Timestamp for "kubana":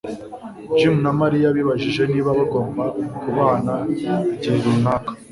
3.19-3.73